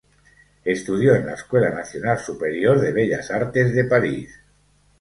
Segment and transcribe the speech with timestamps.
[0.65, 4.31] Estudió en la Escuela Nacional Superior de Bellas Artes de París.